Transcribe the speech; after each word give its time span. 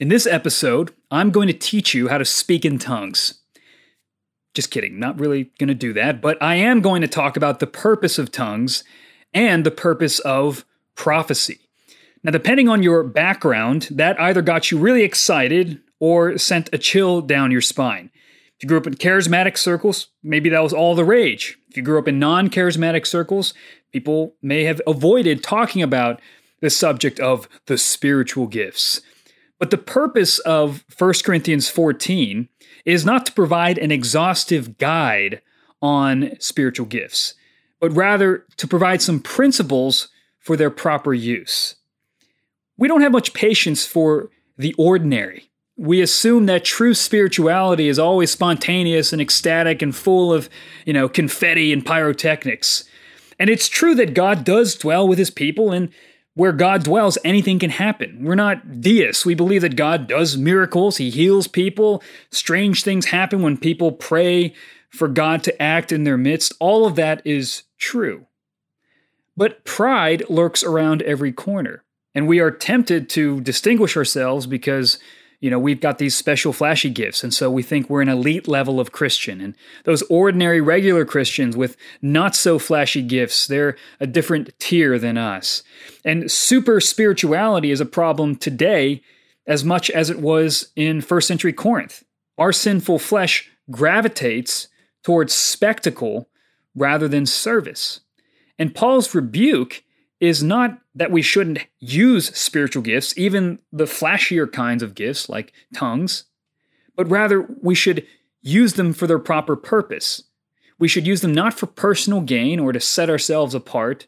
In 0.00 0.10
this 0.10 0.28
episode, 0.28 0.94
I'm 1.10 1.32
going 1.32 1.48
to 1.48 1.52
teach 1.52 1.92
you 1.92 2.06
how 2.06 2.18
to 2.18 2.24
speak 2.24 2.64
in 2.64 2.78
tongues. 2.78 3.40
Just 4.54 4.70
kidding, 4.70 5.00
not 5.00 5.18
really 5.18 5.50
going 5.58 5.68
to 5.68 5.74
do 5.74 5.92
that, 5.94 6.20
but 6.20 6.40
I 6.40 6.54
am 6.54 6.80
going 6.80 7.02
to 7.02 7.08
talk 7.08 7.36
about 7.36 7.58
the 7.58 7.66
purpose 7.66 8.16
of 8.16 8.30
tongues 8.30 8.84
and 9.34 9.66
the 9.66 9.72
purpose 9.72 10.20
of 10.20 10.64
prophecy. 10.94 11.58
Now, 12.22 12.30
depending 12.30 12.68
on 12.68 12.80
your 12.80 13.02
background, 13.02 13.88
that 13.90 14.20
either 14.20 14.40
got 14.40 14.70
you 14.70 14.78
really 14.78 15.02
excited 15.02 15.80
or 15.98 16.38
sent 16.38 16.70
a 16.72 16.78
chill 16.78 17.20
down 17.20 17.50
your 17.50 17.60
spine. 17.60 18.10
If 18.56 18.62
you 18.62 18.68
grew 18.68 18.78
up 18.78 18.86
in 18.86 18.94
charismatic 18.94 19.58
circles, 19.58 20.08
maybe 20.22 20.48
that 20.50 20.62
was 20.62 20.72
all 20.72 20.94
the 20.94 21.04
rage. 21.04 21.58
If 21.70 21.76
you 21.76 21.82
grew 21.82 21.98
up 21.98 22.06
in 22.06 22.20
non 22.20 22.50
charismatic 22.50 23.04
circles, 23.04 23.52
people 23.92 24.34
may 24.42 24.62
have 24.62 24.80
avoided 24.86 25.42
talking 25.42 25.82
about 25.82 26.20
the 26.60 26.70
subject 26.70 27.18
of 27.18 27.48
the 27.66 27.78
spiritual 27.78 28.46
gifts. 28.46 29.00
But 29.58 29.70
the 29.70 29.78
purpose 29.78 30.38
of 30.40 30.84
1 30.96 31.14
Corinthians 31.24 31.68
14 31.68 32.48
is 32.84 33.04
not 33.04 33.26
to 33.26 33.32
provide 33.32 33.78
an 33.78 33.90
exhaustive 33.90 34.78
guide 34.78 35.42
on 35.82 36.32
spiritual 36.40 36.86
gifts, 36.86 37.34
but 37.80 37.90
rather 37.90 38.44
to 38.56 38.68
provide 38.68 39.02
some 39.02 39.20
principles 39.20 40.08
for 40.38 40.56
their 40.56 40.70
proper 40.70 41.12
use. 41.12 41.76
We 42.76 42.88
don't 42.88 43.00
have 43.00 43.12
much 43.12 43.34
patience 43.34 43.84
for 43.84 44.30
the 44.56 44.74
ordinary. 44.78 45.50
We 45.76 46.00
assume 46.00 46.46
that 46.46 46.64
true 46.64 46.94
spirituality 46.94 47.88
is 47.88 47.98
always 47.98 48.30
spontaneous 48.30 49.12
and 49.12 49.22
ecstatic 49.22 49.82
and 49.82 49.94
full 49.94 50.32
of, 50.32 50.48
you 50.84 50.92
know, 50.92 51.08
confetti 51.08 51.72
and 51.72 51.84
pyrotechnics. 51.84 52.84
And 53.38 53.48
it's 53.48 53.68
true 53.68 53.94
that 53.96 54.14
God 54.14 54.44
does 54.44 54.74
dwell 54.74 55.06
with 55.06 55.18
his 55.18 55.30
people 55.30 55.70
and 55.70 55.90
where 56.38 56.52
God 56.52 56.84
dwells, 56.84 57.18
anything 57.24 57.58
can 57.58 57.70
happen. 57.70 58.22
We're 58.22 58.36
not 58.36 58.80
deists. 58.80 59.26
We 59.26 59.34
believe 59.34 59.62
that 59.62 59.74
God 59.74 60.06
does 60.06 60.36
miracles, 60.36 60.98
He 60.98 61.10
heals 61.10 61.48
people, 61.48 62.00
strange 62.30 62.84
things 62.84 63.06
happen 63.06 63.42
when 63.42 63.56
people 63.56 63.90
pray 63.90 64.54
for 64.88 65.08
God 65.08 65.42
to 65.42 65.60
act 65.60 65.90
in 65.90 66.04
their 66.04 66.16
midst. 66.16 66.54
All 66.60 66.86
of 66.86 66.94
that 66.94 67.22
is 67.26 67.64
true. 67.76 68.26
But 69.36 69.64
pride 69.64 70.30
lurks 70.30 70.62
around 70.62 71.02
every 71.02 71.32
corner, 71.32 71.82
and 72.14 72.28
we 72.28 72.38
are 72.38 72.52
tempted 72.52 73.10
to 73.10 73.40
distinguish 73.40 73.96
ourselves 73.96 74.46
because 74.46 75.00
you 75.40 75.50
know, 75.50 75.58
we've 75.58 75.80
got 75.80 75.98
these 75.98 76.16
special 76.16 76.52
flashy 76.52 76.90
gifts, 76.90 77.22
and 77.22 77.32
so 77.32 77.50
we 77.50 77.62
think 77.62 77.88
we're 77.88 78.02
an 78.02 78.08
elite 78.08 78.48
level 78.48 78.80
of 78.80 78.90
Christian. 78.90 79.40
And 79.40 79.54
those 79.84 80.02
ordinary, 80.02 80.60
regular 80.60 81.04
Christians 81.04 81.56
with 81.56 81.76
not 82.02 82.34
so 82.34 82.58
flashy 82.58 83.02
gifts, 83.02 83.46
they're 83.46 83.76
a 84.00 84.06
different 84.06 84.50
tier 84.58 84.98
than 84.98 85.16
us. 85.16 85.62
And 86.04 86.30
super 86.30 86.80
spirituality 86.80 87.70
is 87.70 87.80
a 87.80 87.86
problem 87.86 88.34
today 88.34 89.00
as 89.46 89.64
much 89.64 89.90
as 89.90 90.10
it 90.10 90.18
was 90.18 90.70
in 90.74 91.00
first 91.00 91.28
century 91.28 91.52
Corinth. 91.52 92.04
Our 92.36 92.52
sinful 92.52 92.98
flesh 92.98 93.48
gravitates 93.70 94.68
towards 95.04 95.32
spectacle 95.32 96.28
rather 96.74 97.08
than 97.08 97.26
service. 97.26 98.00
And 98.58 98.74
Paul's 98.74 99.14
rebuke 99.14 99.84
is 100.20 100.42
not 100.42 100.78
that 100.94 101.10
we 101.10 101.22
shouldn't 101.22 101.66
use 101.78 102.36
spiritual 102.36 102.82
gifts, 102.82 103.16
even 103.16 103.58
the 103.72 103.84
flashier 103.84 104.50
kinds 104.50 104.82
of 104.82 104.94
gifts 104.94 105.28
like 105.28 105.52
tongues, 105.74 106.24
but 106.96 107.08
rather 107.08 107.42
we 107.62 107.74
should 107.74 108.06
use 108.42 108.74
them 108.74 108.92
for 108.92 109.06
their 109.06 109.18
proper 109.18 109.54
purpose. 109.56 110.24
We 110.78 110.88
should 110.88 111.06
use 111.06 111.20
them 111.20 111.34
not 111.34 111.54
for 111.54 111.66
personal 111.66 112.20
gain 112.20 112.58
or 112.58 112.72
to 112.72 112.80
set 112.80 113.10
ourselves 113.10 113.54
apart, 113.54 114.06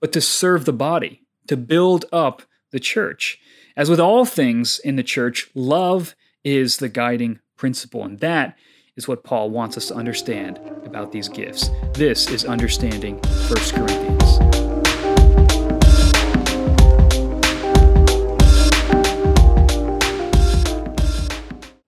but 0.00 0.12
to 0.12 0.20
serve 0.20 0.64
the 0.64 0.72
body, 0.72 1.22
to 1.46 1.56
build 1.56 2.04
up 2.12 2.42
the 2.70 2.80
church. 2.80 3.38
As 3.76 3.90
with 3.90 4.00
all 4.00 4.24
things 4.24 4.78
in 4.78 4.96
the 4.96 5.02
church, 5.02 5.50
love 5.54 6.14
is 6.42 6.76
the 6.76 6.88
guiding 6.88 7.40
principle, 7.56 8.04
and 8.04 8.20
that 8.20 8.56
is 8.96 9.08
what 9.08 9.24
Paul 9.24 9.50
wants 9.50 9.76
us 9.76 9.88
to 9.88 9.94
understand 9.94 10.58
about 10.84 11.12
these 11.12 11.28
gifts. 11.28 11.70
This 11.94 12.28
is 12.30 12.44
understanding 12.44 13.16
1 13.16 13.54
Corinthians. 13.72 14.13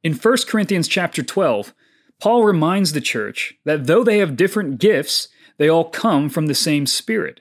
In 0.07 0.15
1 0.15 0.37
Corinthians 0.47 0.87
chapter 0.87 1.21
12, 1.21 1.75
Paul 2.21 2.45
reminds 2.45 2.93
the 2.93 3.01
church 3.01 3.55
that 3.65 3.89
though 3.89 4.05
they 4.05 4.19
have 4.19 4.37
different 4.37 4.79
gifts, 4.79 5.27
they 5.59 5.69
all 5.69 5.91
come 5.91 6.29
from 6.29 6.47
the 6.47 6.55
same 6.55 6.87
Spirit. 6.87 7.41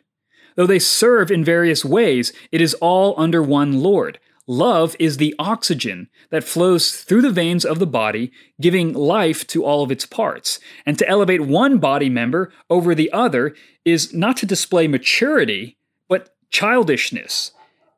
Though 0.56 0.66
they 0.66 0.80
serve 0.80 1.30
in 1.30 1.44
various 1.44 1.86
ways, 1.86 2.34
it 2.52 2.62
is 2.62 2.74
all 2.82 3.14
under 3.20 3.44
one 3.44 3.84
Lord. 3.84 4.18
Love 4.48 4.96
is 4.98 5.18
the 5.18 5.36
oxygen 5.38 6.10
that 6.32 6.44
flows 6.44 6.92
through 7.04 7.22
the 7.22 7.30
veins 7.30 7.66
of 7.66 7.78
the 7.78 7.86
body, 7.86 8.32
giving 8.60 8.94
life 8.94 9.46
to 9.46 9.64
all 9.64 9.84
of 9.84 9.92
its 9.92 10.08
parts. 10.08 10.60
And 10.88 10.98
to 10.98 11.08
elevate 11.08 11.42
one 11.42 11.78
body 11.78 12.10
member 12.10 12.52
over 12.68 12.96
the 12.96 13.14
other 13.14 13.54
is 13.86 14.12
not 14.12 14.38
to 14.38 14.48
display 14.48 14.88
maturity, 14.88 15.78
but 16.10 16.36
childishness. 16.50 17.52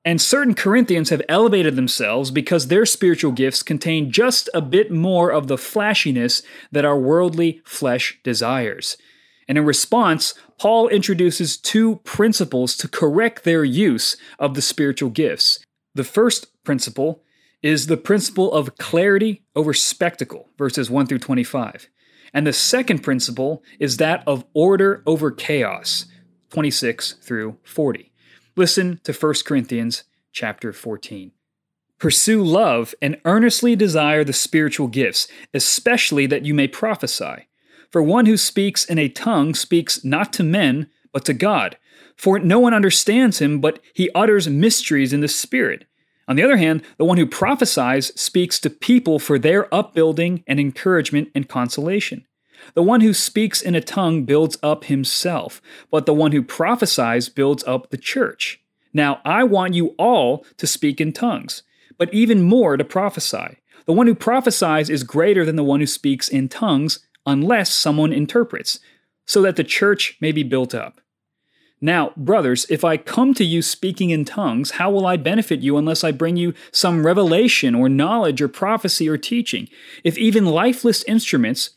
And 0.07 0.21
certain 0.21 0.53
Corinthians 0.53 1.09
have 1.09 1.21
elevated 1.27 1.75
themselves 1.75 2.31
because 2.31 2.67
their 2.67 2.85
spiritual 2.85 3.33
gifts 3.33 3.61
contain 3.61 4.09
just 4.09 4.49
a 4.53 4.61
bit 4.61 4.89
more 4.89 5.33
of 5.33 5.47
the 5.47 5.57
flashiness 5.57 6.41
that 6.71 6.85
our 6.85 6.97
worldly 6.97 7.61
flesh 7.65 8.17
desires. 8.23 8.95
And 9.49 9.57
in 9.57 9.65
response, 9.65 10.33
Paul 10.57 10.87
introduces 10.87 11.57
two 11.57 11.97
principles 12.05 12.77
to 12.77 12.87
correct 12.87 13.43
their 13.43 13.65
use 13.65 14.15
of 14.39 14.53
the 14.53 14.61
spiritual 14.61 15.09
gifts. 15.09 15.59
The 15.93 16.05
first 16.05 16.63
principle 16.63 17.21
is 17.61 17.87
the 17.87 17.97
principle 17.97 18.53
of 18.53 18.77
clarity 18.77 19.43
over 19.57 19.73
spectacle, 19.73 20.47
verses 20.57 20.89
1 20.89 21.07
through 21.07 21.19
25. 21.19 21.89
And 22.33 22.47
the 22.47 22.53
second 22.53 22.99
principle 22.99 23.61
is 23.77 23.97
that 23.97 24.23
of 24.25 24.45
order 24.53 25.03
over 25.05 25.31
chaos, 25.31 26.05
26 26.51 27.15
through 27.21 27.57
40. 27.63 28.13
Listen 28.57 28.99
to 29.03 29.13
1 29.13 29.33
Corinthians 29.45 30.03
chapter 30.31 30.73
14. 30.73 31.31
Pursue 31.99 32.43
love 32.43 32.95
and 33.03 33.21
earnestly 33.23 33.75
desire 33.75 34.23
the 34.23 34.33
spiritual 34.33 34.87
gifts, 34.87 35.27
especially 35.53 36.25
that 36.25 36.43
you 36.43 36.55
may 36.55 36.67
prophesy. 36.67 37.47
For 37.91 38.01
one 38.01 38.25
who 38.25 38.35
speaks 38.35 38.83
in 38.83 38.97
a 38.97 39.09
tongue 39.09 39.53
speaks 39.53 40.03
not 40.03 40.33
to 40.33 40.43
men, 40.43 40.89
but 41.13 41.23
to 41.25 41.35
God. 41.35 41.77
For 42.15 42.39
no 42.39 42.57
one 42.57 42.73
understands 42.73 43.39
him, 43.39 43.61
but 43.61 43.79
he 43.93 44.09
utters 44.15 44.49
mysteries 44.49 45.13
in 45.13 45.21
the 45.21 45.27
Spirit. 45.27 45.85
On 46.27 46.35
the 46.35 46.43
other 46.43 46.57
hand, 46.57 46.81
the 46.97 47.05
one 47.05 47.17
who 47.17 47.27
prophesies 47.27 48.07
speaks 48.19 48.59
to 48.61 48.71
people 48.71 49.19
for 49.19 49.37
their 49.37 49.71
upbuilding 49.73 50.43
and 50.47 50.59
encouragement 50.59 51.29
and 51.35 51.47
consolation. 51.47 52.25
The 52.73 52.83
one 52.83 53.01
who 53.01 53.13
speaks 53.13 53.61
in 53.61 53.75
a 53.75 53.81
tongue 53.81 54.23
builds 54.23 54.57
up 54.61 54.85
himself, 54.85 55.61
but 55.91 56.05
the 56.05 56.13
one 56.13 56.31
who 56.31 56.41
prophesies 56.41 57.29
builds 57.29 57.63
up 57.65 57.89
the 57.89 57.97
church. 57.97 58.61
Now, 58.93 59.21
I 59.23 59.43
want 59.43 59.73
you 59.73 59.95
all 59.97 60.45
to 60.57 60.67
speak 60.67 60.99
in 60.99 61.13
tongues, 61.13 61.63
but 61.97 62.13
even 62.13 62.41
more 62.41 62.77
to 62.77 62.83
prophesy. 62.83 63.57
The 63.85 63.93
one 63.93 64.07
who 64.07 64.15
prophesies 64.15 64.89
is 64.89 65.03
greater 65.03 65.45
than 65.45 65.55
the 65.55 65.63
one 65.63 65.79
who 65.79 65.87
speaks 65.87 66.27
in 66.27 66.49
tongues, 66.49 66.99
unless 67.25 67.73
someone 67.73 68.11
interprets, 68.11 68.79
so 69.25 69.41
that 69.41 69.55
the 69.55 69.63
church 69.63 70.17
may 70.19 70.31
be 70.31 70.43
built 70.43 70.73
up. 70.73 71.01
Now, 71.79 72.11
brothers, 72.17 72.65
if 72.69 72.83
I 72.83 72.97
come 72.97 73.35
to 73.35 73.45
you 73.45 73.61
speaking 73.61 74.09
in 74.09 74.25
tongues, 74.25 74.71
how 74.71 74.89
will 74.89 75.05
I 75.05 75.15
benefit 75.15 75.59
you 75.59 75.77
unless 75.77 76.03
I 76.03 76.11
bring 76.11 76.35
you 76.35 76.55
some 76.71 77.05
revelation 77.05 77.75
or 77.75 77.87
knowledge 77.87 78.41
or 78.41 78.47
prophecy 78.47 79.07
or 79.07 79.17
teaching? 79.17 79.69
If 80.03 80.17
even 80.17 80.45
lifeless 80.45 81.03
instruments, 81.03 81.76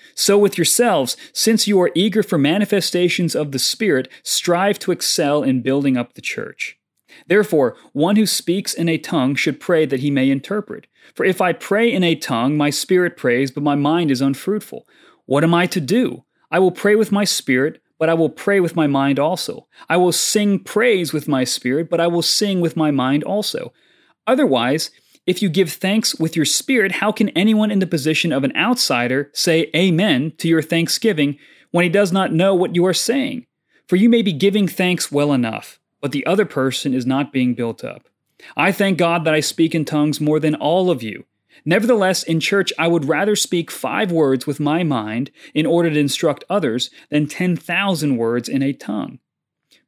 So 0.15 0.37
with 0.37 0.57
yourselves, 0.57 1.17
since 1.33 1.67
you 1.67 1.79
are 1.81 1.91
eager 1.95 2.23
for 2.23 2.37
manifestations 2.37 3.35
of 3.35 3.51
the 3.51 3.59
Spirit, 3.59 4.07
strive 4.23 4.79
to 4.79 4.91
excel 4.91 5.43
in 5.43 5.61
building 5.61 5.97
up 5.97 6.13
the 6.13 6.21
church. 6.21 6.77
Therefore, 7.27 7.75
one 7.93 8.15
who 8.15 8.25
speaks 8.25 8.73
in 8.73 8.89
a 8.89 8.97
tongue 8.97 9.35
should 9.35 9.59
pray 9.59 9.85
that 9.85 9.99
he 9.99 10.11
may 10.11 10.29
interpret. 10.29 10.87
For 11.13 11.25
if 11.25 11.41
I 11.41 11.53
pray 11.53 11.91
in 11.91 12.03
a 12.03 12.15
tongue, 12.15 12.57
my 12.57 12.69
spirit 12.69 13.17
prays, 13.17 13.51
but 13.51 13.63
my 13.63 13.75
mind 13.75 14.11
is 14.11 14.21
unfruitful. 14.21 14.87
What 15.25 15.43
am 15.43 15.53
I 15.53 15.65
to 15.67 15.81
do? 15.81 16.23
I 16.49 16.59
will 16.59 16.71
pray 16.71 16.95
with 16.95 17.11
my 17.11 17.23
spirit, 17.23 17.81
but 17.99 18.09
I 18.09 18.13
will 18.13 18.29
pray 18.29 18.59
with 18.59 18.75
my 18.75 18.87
mind 18.87 19.19
also. 19.19 19.67
I 19.87 19.97
will 19.97 20.11
sing 20.11 20.59
praise 20.59 21.13
with 21.13 21.27
my 21.27 21.43
spirit, 21.43 21.89
but 21.89 21.99
I 21.99 22.07
will 22.07 22.21
sing 22.21 22.59
with 22.59 22.75
my 22.75 22.91
mind 22.91 23.23
also. 23.23 23.73
Otherwise, 24.27 24.91
if 25.31 25.41
you 25.41 25.47
give 25.47 25.71
thanks 25.71 26.13
with 26.15 26.35
your 26.35 26.43
spirit, 26.43 26.91
how 26.91 27.13
can 27.13 27.29
anyone 27.29 27.71
in 27.71 27.79
the 27.79 27.87
position 27.87 28.33
of 28.33 28.43
an 28.43 28.53
outsider 28.53 29.31
say 29.33 29.71
amen 29.73 30.33
to 30.39 30.49
your 30.49 30.61
thanksgiving 30.61 31.39
when 31.71 31.83
he 31.83 31.89
does 31.89 32.11
not 32.11 32.33
know 32.33 32.53
what 32.53 32.75
you 32.75 32.85
are 32.85 32.93
saying? 32.93 33.45
For 33.87 33.95
you 33.95 34.09
may 34.09 34.23
be 34.23 34.33
giving 34.33 34.67
thanks 34.67 35.09
well 35.09 35.31
enough, 35.31 35.79
but 36.01 36.11
the 36.11 36.25
other 36.25 36.43
person 36.43 36.93
is 36.93 37.05
not 37.05 37.31
being 37.31 37.53
built 37.53 37.81
up. 37.81 38.09
I 38.57 38.73
thank 38.73 38.97
God 38.97 39.23
that 39.23 39.33
I 39.33 39.39
speak 39.39 39.73
in 39.73 39.85
tongues 39.85 40.19
more 40.19 40.37
than 40.37 40.53
all 40.53 40.91
of 40.91 41.01
you. 41.01 41.23
Nevertheless, 41.63 42.23
in 42.23 42.41
church, 42.41 42.73
I 42.77 42.89
would 42.89 43.05
rather 43.05 43.37
speak 43.37 43.71
five 43.71 44.11
words 44.11 44.45
with 44.45 44.59
my 44.59 44.83
mind 44.83 45.31
in 45.53 45.65
order 45.65 45.89
to 45.89 45.99
instruct 45.99 46.43
others 46.49 46.89
than 47.09 47.25
10,000 47.25 48.17
words 48.17 48.49
in 48.49 48.61
a 48.61 48.73
tongue. 48.73 49.19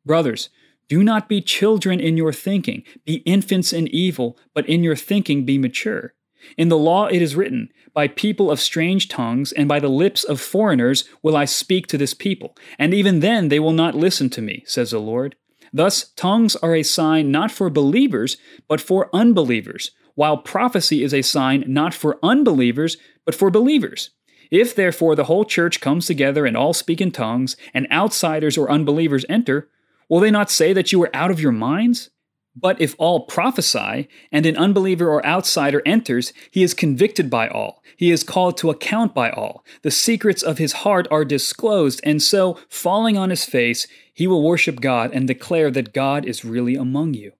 Brothers, 0.06 0.48
do 0.94 1.04
not 1.04 1.28
be 1.28 1.42
children 1.42 2.00
in 2.00 2.18
your 2.18 2.32
thinking, 2.32 2.84
be 3.04 3.16
infants 3.26 3.74
in 3.74 3.88
evil, 3.88 4.38
but 4.54 4.70
in 4.70 4.84
your 4.84 4.96
thinking 4.96 5.44
be 5.44 5.58
mature. 5.58 6.14
In 6.56 6.70
the 6.70 6.78
law 6.78 7.08
it 7.08 7.20
is 7.20 7.36
written, 7.36 7.70
By 7.96 8.08
people 8.08 8.52
of 8.52 8.60
strange 8.60 9.08
tongues 9.08 9.52
and 9.52 9.68
by 9.68 9.80
the 9.80 9.90
lips 9.90 10.24
of 10.24 10.40
foreigners 10.40 11.10
will 11.24 11.36
I 11.36 11.46
speak 11.46 11.88
to 11.88 11.98
this 11.98 12.14
people, 12.14 12.56
and 12.78 12.94
even 12.94 13.22
then 13.22 13.50
they 13.50 13.60
will 13.60 13.72
not 13.72 13.96
listen 13.96 14.30
to 14.30 14.42
me, 14.44 14.62
says 14.68 14.92
the 14.92 15.00
Lord. 15.00 15.36
Thus, 15.74 16.12
tongues 16.16 16.56
are 16.58 16.76
a 16.76 16.84
sign 16.84 17.32
not 17.32 17.50
for 17.50 17.72
believers, 17.72 18.38
but 18.68 18.80
for 18.80 19.10
unbelievers, 19.16 19.90
while 20.14 20.38
prophecy 20.38 21.04
is 21.04 21.12
a 21.12 21.24
sign 21.24 21.64
not 21.66 21.96
for 21.96 22.20
unbelievers, 22.22 22.98
but 23.26 23.34
for 23.34 23.50
believers. 23.50 24.12
If 24.52 24.76
therefore 24.76 25.16
the 25.16 25.24
whole 25.24 25.44
church 25.44 25.82
comes 25.82 26.06
together 26.06 26.46
and 26.46 26.56
all 26.56 26.74
speak 26.74 27.02
in 27.02 27.10
tongues, 27.10 27.58
and 27.74 27.92
outsiders 27.92 28.60
or 28.60 28.70
unbelievers 28.70 29.26
enter, 29.28 29.72
Will 30.10 30.20
they 30.20 30.32
not 30.32 30.52
say 30.52 30.74
that 30.74 30.92
you 30.92 31.02
are 31.04 31.16
out 31.16 31.32
of 31.32 31.40
your 31.40 31.52
minds? 31.52 32.10
But 32.56 32.80
if 32.80 32.96
all 33.00 33.22
prophesy, 33.22 34.08
and 34.32 34.46
an 34.46 34.58
unbeliever 34.58 35.10
or 35.10 35.26
outsider 35.26 35.82
enters, 35.86 36.34
he 36.52 36.62
is 36.62 36.76
convicted 36.76 37.30
by 37.30 37.48
all. 37.48 37.82
He 37.98 38.12
is 38.12 38.24
called 38.24 38.58
to 38.58 38.70
account 38.70 39.16
by 39.16 39.32
all. 39.32 39.66
The 39.82 39.90
secrets 39.90 40.44
of 40.44 40.60
his 40.60 40.74
heart 40.74 41.08
are 41.10 41.26
disclosed, 41.26 42.00
and 42.04 42.22
so, 42.22 42.60
falling 42.70 43.18
on 43.18 43.32
his 43.32 43.46
face, 43.46 43.88
he 44.14 44.28
will 44.28 44.44
worship 44.44 44.82
God 44.82 45.12
and 45.14 45.28
declare 45.28 45.72
that 45.72 45.94
God 45.94 46.26
is 46.26 46.46
really 46.46 46.76
among 46.76 47.16
you. 47.16 47.32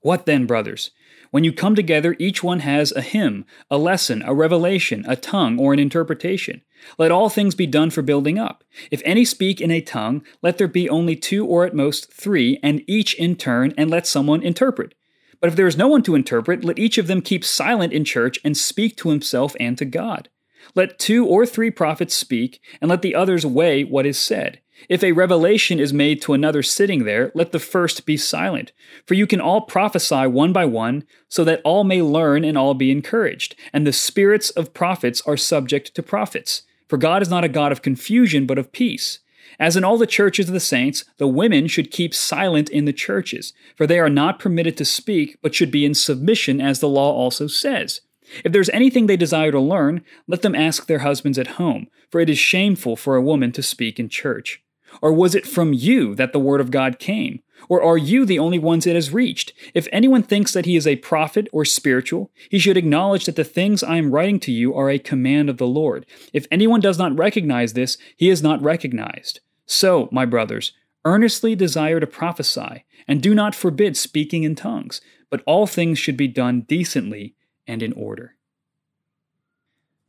What 0.00 0.26
then, 0.26 0.44
brothers? 0.44 0.90
When 1.30 1.42
you 1.42 1.52
come 1.52 1.74
together, 1.74 2.14
each 2.18 2.42
one 2.42 2.60
has 2.60 2.92
a 2.92 3.00
hymn, 3.00 3.46
a 3.70 3.78
lesson, 3.78 4.22
a 4.22 4.34
revelation, 4.34 5.04
a 5.08 5.16
tongue, 5.16 5.58
or 5.58 5.72
an 5.72 5.78
interpretation. 5.78 6.62
Let 6.98 7.10
all 7.10 7.28
things 7.28 7.54
be 7.54 7.66
done 7.66 7.90
for 7.90 8.02
building 8.02 8.38
up. 8.38 8.64
If 8.90 9.02
any 9.04 9.24
speak 9.24 9.60
in 9.60 9.70
a 9.70 9.80
tongue, 9.80 10.24
let 10.42 10.58
there 10.58 10.68
be 10.68 10.88
only 10.88 11.16
two 11.16 11.46
or 11.46 11.64
at 11.64 11.74
most 11.74 12.12
three, 12.12 12.58
and 12.62 12.82
each 12.86 13.14
in 13.14 13.36
turn, 13.36 13.74
and 13.76 13.90
let 13.90 14.06
someone 14.06 14.42
interpret. 14.42 14.94
But 15.40 15.48
if 15.48 15.56
there 15.56 15.66
is 15.66 15.76
no 15.76 15.88
one 15.88 16.02
to 16.04 16.14
interpret, 16.14 16.64
let 16.64 16.78
each 16.78 16.98
of 16.98 17.06
them 17.06 17.20
keep 17.20 17.44
silent 17.44 17.92
in 17.92 18.04
church 18.04 18.38
and 18.44 18.56
speak 18.56 18.96
to 18.96 19.10
himself 19.10 19.54
and 19.60 19.76
to 19.78 19.84
God. 19.84 20.28
Let 20.74 20.98
two 20.98 21.26
or 21.26 21.46
three 21.46 21.70
prophets 21.70 22.16
speak, 22.16 22.60
and 22.80 22.90
let 22.90 23.02
the 23.02 23.14
others 23.14 23.46
weigh 23.46 23.84
what 23.84 24.06
is 24.06 24.18
said. 24.18 24.60
If 24.88 25.02
a 25.02 25.12
revelation 25.12 25.80
is 25.80 25.92
made 25.92 26.22
to 26.22 26.32
another 26.32 26.62
sitting 26.62 27.04
there, 27.04 27.32
let 27.34 27.52
the 27.52 27.58
first 27.58 28.06
be 28.06 28.16
silent. 28.16 28.72
For 29.06 29.14
you 29.14 29.26
can 29.26 29.40
all 29.40 29.62
prophesy 29.62 30.26
one 30.26 30.52
by 30.52 30.64
one, 30.64 31.04
so 31.28 31.44
that 31.44 31.62
all 31.64 31.82
may 31.82 32.02
learn 32.02 32.44
and 32.44 32.56
all 32.56 32.74
be 32.74 32.90
encouraged. 32.90 33.54
And 33.72 33.86
the 33.86 33.92
spirits 33.92 34.50
of 34.50 34.74
prophets 34.74 35.22
are 35.26 35.36
subject 35.36 35.94
to 35.94 36.02
prophets. 36.02 36.62
For 36.88 36.98
God 36.98 37.22
is 37.22 37.30
not 37.30 37.44
a 37.44 37.48
God 37.48 37.72
of 37.72 37.82
confusion, 37.82 38.46
but 38.46 38.58
of 38.58 38.72
peace. 38.72 39.18
As 39.58 39.76
in 39.76 39.84
all 39.84 39.96
the 39.96 40.06
churches 40.06 40.48
of 40.48 40.54
the 40.54 40.60
saints, 40.60 41.04
the 41.16 41.26
women 41.26 41.66
should 41.66 41.90
keep 41.90 42.14
silent 42.14 42.68
in 42.68 42.84
the 42.84 42.92
churches, 42.92 43.54
for 43.74 43.86
they 43.86 43.98
are 43.98 44.10
not 44.10 44.38
permitted 44.38 44.76
to 44.76 44.84
speak, 44.84 45.38
but 45.40 45.54
should 45.54 45.70
be 45.70 45.84
in 45.84 45.94
submission, 45.94 46.60
as 46.60 46.80
the 46.80 46.88
law 46.88 47.12
also 47.12 47.46
says. 47.46 48.02
If 48.44 48.52
there 48.52 48.60
is 48.60 48.70
anything 48.70 49.06
they 49.06 49.16
desire 49.16 49.52
to 49.52 49.60
learn, 49.60 50.04
let 50.26 50.42
them 50.42 50.54
ask 50.54 50.86
their 50.86 50.98
husbands 50.98 51.38
at 51.38 51.46
home, 51.46 51.86
for 52.10 52.20
it 52.20 52.28
is 52.28 52.38
shameful 52.38 52.96
for 52.96 53.16
a 53.16 53.22
woman 53.22 53.52
to 53.52 53.62
speak 53.62 53.98
in 53.98 54.08
church. 54.08 54.62
Or 55.02 55.12
was 55.12 55.34
it 55.34 55.46
from 55.46 55.72
you 55.72 56.14
that 56.14 56.32
the 56.32 56.38
word 56.38 56.60
of 56.60 56.70
God 56.70 56.98
came? 56.98 57.42
Or 57.68 57.82
are 57.82 57.98
you 57.98 58.24
the 58.24 58.38
only 58.38 58.58
ones 58.58 58.86
it 58.86 58.94
has 58.94 59.12
reached? 59.12 59.52
If 59.74 59.88
anyone 59.92 60.22
thinks 60.22 60.52
that 60.52 60.66
he 60.66 60.76
is 60.76 60.86
a 60.86 60.96
prophet 60.96 61.48
or 61.52 61.64
spiritual, 61.64 62.30
he 62.50 62.58
should 62.58 62.76
acknowledge 62.76 63.24
that 63.24 63.36
the 63.36 63.44
things 63.44 63.82
I 63.82 63.96
am 63.96 64.12
writing 64.12 64.38
to 64.40 64.52
you 64.52 64.74
are 64.74 64.90
a 64.90 64.98
command 64.98 65.48
of 65.48 65.56
the 65.56 65.66
Lord. 65.66 66.06
If 66.32 66.46
anyone 66.50 66.80
does 66.80 66.98
not 66.98 67.16
recognize 67.16 67.72
this, 67.72 67.98
he 68.16 68.28
is 68.28 68.42
not 68.42 68.62
recognized. 68.62 69.40
So, 69.64 70.08
my 70.12 70.24
brothers, 70.24 70.72
earnestly 71.04 71.54
desire 71.54 72.00
to 72.00 72.06
prophesy, 72.06 72.84
and 73.08 73.22
do 73.22 73.34
not 73.34 73.54
forbid 73.54 73.96
speaking 73.96 74.42
in 74.42 74.54
tongues, 74.54 75.00
but 75.30 75.42
all 75.46 75.66
things 75.66 75.98
should 75.98 76.16
be 76.16 76.28
done 76.28 76.62
decently 76.62 77.34
and 77.66 77.82
in 77.82 77.92
order. 77.94 78.35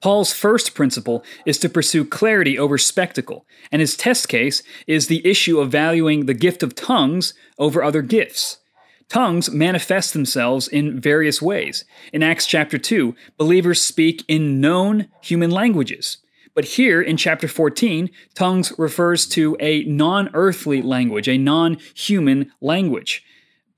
Paul's 0.01 0.31
first 0.31 0.75
principle 0.75 1.23
is 1.45 1.57
to 1.59 1.69
pursue 1.69 2.05
clarity 2.05 2.57
over 2.57 2.77
spectacle, 2.77 3.45
and 3.71 3.79
his 3.79 3.97
test 3.97 4.29
case 4.29 4.61
is 4.85 5.07
the 5.07 5.25
issue 5.25 5.59
of 5.59 5.71
valuing 5.71 6.25
the 6.25 6.35
gift 6.35 6.61
of 6.61 6.75
tongues 6.75 7.33
over 7.57 7.83
other 7.83 8.03
gifts. 8.03 8.59
Tongues 9.09 9.49
manifest 9.49 10.13
themselves 10.13 10.67
in 10.67 10.99
various 10.99 11.41
ways. 11.41 11.85
In 12.11 12.21
Acts 12.21 12.45
chapter 12.45 12.77
2, 12.77 13.15
believers 13.37 13.81
speak 13.81 14.23
in 14.27 14.59
known 14.59 15.07
human 15.21 15.49
languages. 15.49 16.17
But 16.53 16.65
here 16.65 17.01
in 17.01 17.17
chapter 17.17 17.47
14, 17.47 18.09
tongues 18.33 18.73
refers 18.77 19.27
to 19.27 19.55
a 19.59 19.83
non 19.83 20.29
earthly 20.33 20.81
language, 20.81 21.29
a 21.29 21.37
non 21.37 21.77
human 21.95 22.51
language. 22.59 23.23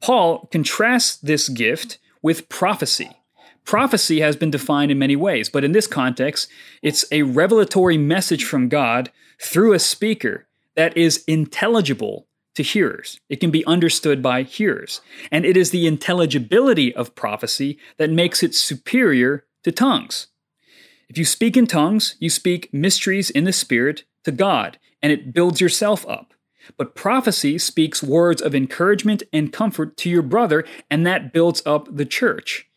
Paul 0.02 0.48
contrasts 0.52 1.18
this 1.18 1.50
gift 1.50 2.00
with 2.22 2.50
prophecy. 2.50 3.19
Prophecy 3.66 4.22
has 4.22 4.36
been 4.36 4.52
defined 4.52 4.92
in 4.92 5.00
many 5.00 5.16
ways, 5.16 5.50
but 5.50 5.64
in 5.64 5.74
this 5.74 5.88
context, 5.88 6.50
it's 6.82 7.06
a 7.12 7.24
revelatory 7.24 7.98
message 7.98 8.44
from 8.44 8.70
God 8.70 9.12
through 9.42 9.74
a 9.74 9.80
speaker 9.80 10.48
that 10.76 10.96
is 10.98 11.24
intelligible 11.28 12.28
to 12.56 12.64
hearers. 12.64 13.20
It 13.30 13.40
can 13.40 13.52
be 13.52 13.66
understood 13.66 14.22
by 14.22 14.44
hearers. 14.44 15.02
And 15.32 15.46
it 15.46 15.56
is 15.56 15.72
the 15.72 15.88
intelligibility 15.88 16.94
of 16.94 17.16
prophecy 17.16 17.78
that 17.98 18.10
makes 18.10 18.44
it 18.44 18.56
superior 18.56 19.46
to 19.64 19.72
tongues. 19.72 20.28
If 21.08 21.18
you 21.18 21.26
speak 21.26 21.58
in 21.58 21.68
tongues, 21.68 22.16
you 22.20 22.30
speak 22.30 22.74
mysteries 22.74 23.30
in 23.30 23.44
the 23.44 23.54
Spirit 23.54 24.04
to 24.26 24.32
God, 24.32 24.78
and 25.02 25.12
it 25.12 25.34
builds 25.34 25.62
yourself 25.62 26.08
up. 26.08 26.34
But 26.78 26.96
prophecy 26.96 27.58
speaks 27.58 28.04
words 28.04 28.42
of 28.42 28.54
encouragement 28.54 29.24
and 29.34 29.52
comfort 29.52 29.98
to 29.98 30.10
your 30.10 30.22
brother, 30.22 30.66
and 30.90 31.06
that 31.06 31.34
builds 31.34 31.64
up 31.66 31.88
the 31.90 32.06
church. 32.06 32.69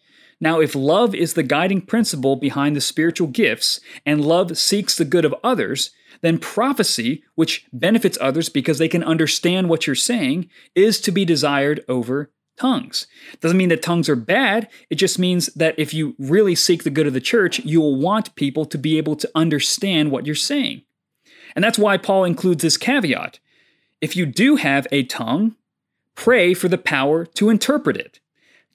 Now, 0.42 0.58
if 0.58 0.74
love 0.74 1.14
is 1.14 1.34
the 1.34 1.44
guiding 1.44 1.82
principle 1.82 2.34
behind 2.34 2.74
the 2.74 2.80
spiritual 2.80 3.28
gifts, 3.28 3.78
and 4.04 4.24
love 4.24 4.58
seeks 4.58 4.96
the 4.96 5.04
good 5.04 5.24
of 5.24 5.36
others, 5.44 5.92
then 6.20 6.36
prophecy, 6.36 7.22
which 7.36 7.64
benefits 7.72 8.18
others 8.20 8.48
because 8.48 8.78
they 8.78 8.88
can 8.88 9.04
understand 9.04 9.68
what 9.68 9.86
you're 9.86 9.94
saying, 9.94 10.50
is 10.74 11.00
to 11.02 11.12
be 11.12 11.24
desired 11.24 11.84
over 11.88 12.32
tongues. 12.58 13.06
Doesn't 13.40 13.56
mean 13.56 13.68
that 13.68 13.82
tongues 13.82 14.08
are 14.08 14.16
bad, 14.16 14.68
it 14.90 14.96
just 14.96 15.16
means 15.16 15.46
that 15.54 15.78
if 15.78 15.94
you 15.94 16.16
really 16.18 16.56
seek 16.56 16.82
the 16.82 16.90
good 16.90 17.06
of 17.06 17.14
the 17.14 17.20
church, 17.20 17.60
you 17.60 17.80
will 17.80 17.94
want 17.94 18.34
people 18.34 18.64
to 18.64 18.76
be 18.76 18.98
able 18.98 19.14
to 19.14 19.30
understand 19.36 20.10
what 20.10 20.26
you're 20.26 20.34
saying. 20.34 20.82
And 21.54 21.62
that's 21.62 21.78
why 21.78 21.98
Paul 21.98 22.24
includes 22.24 22.62
this 22.62 22.76
caveat. 22.76 23.38
If 24.00 24.16
you 24.16 24.26
do 24.26 24.56
have 24.56 24.88
a 24.90 25.04
tongue, 25.04 25.54
pray 26.16 26.52
for 26.52 26.66
the 26.66 26.78
power 26.78 27.26
to 27.26 27.48
interpret 27.48 27.96
it. 27.96 28.18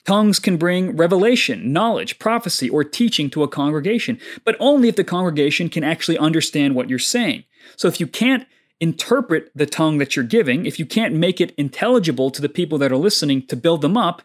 Tongues 0.08 0.40
can 0.40 0.56
bring 0.56 0.96
revelation, 0.96 1.74
knowledge, 1.74 2.18
prophecy, 2.18 2.70
or 2.70 2.86
teaching 2.86 3.30
to 3.30 3.44
a 3.44 3.48
congregation, 3.48 4.18
but 4.46 4.56
only 4.58 4.88
if 4.88 4.96
the 4.96 5.04
congregation 5.04 5.68
can 5.68 5.84
actually 5.84 6.18
understand 6.18 6.76
what 6.76 6.90
you're 6.90 6.98
saying. 6.98 7.44
So 7.76 7.90
if 7.90 8.00
you 8.00 8.08
can't 8.08 8.48
interpret 8.80 9.52
the 9.54 9.66
tongue 9.66 9.98
that 9.98 10.16
you're 10.16 10.24
giving, 10.24 10.66
if 10.66 10.80
you 10.80 10.86
can't 10.86 11.14
make 11.14 11.42
it 11.42 11.54
intelligible 11.58 12.32
to 12.32 12.42
the 12.42 12.48
people 12.48 12.78
that 12.78 12.92
are 12.92 12.98
listening 12.98 13.46
to 13.48 13.58
build 13.58 13.82
them 13.82 13.98
up, 13.98 14.22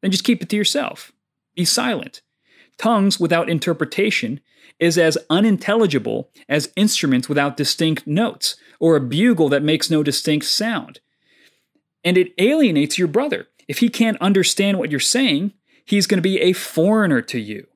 then 0.00 0.10
just 0.10 0.24
keep 0.24 0.42
it 0.42 0.48
to 0.48 0.56
yourself. 0.56 1.12
Be 1.54 1.66
silent. 1.66 2.22
Tongues 2.78 3.20
without 3.20 3.50
interpretation 3.50 4.40
is 4.78 4.96
as 4.96 5.18
unintelligible 5.28 6.30
as 6.48 6.72
instruments 6.74 7.28
without 7.28 7.56
distinct 7.58 8.06
notes, 8.06 8.56
or 8.80 8.96
a 8.96 9.00
bugle 9.00 9.50
that 9.50 9.62
makes 9.62 9.90
no 9.90 10.02
distinct 10.02 10.46
sound. 10.46 11.00
And 12.02 12.16
it 12.16 12.32
alienates 12.38 12.96
your 12.96 13.08
brother. 13.08 13.48
If 13.68 13.78
he 13.78 13.88
can't 13.88 14.20
understand 14.20 14.78
what 14.78 14.90
you're 14.90 14.98
saying, 14.98 15.52
he's 15.84 16.06
going 16.06 16.18
to 16.18 16.22
be 16.22 16.40
a 16.40 16.52
foreigner 16.54 17.22
to 17.22 17.38
you. 17.38 17.66